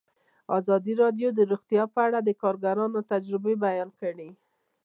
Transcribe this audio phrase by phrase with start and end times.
[0.57, 4.29] ازادي راډیو د روغتیا په اړه د کارګرانو تجربې بیان کړي.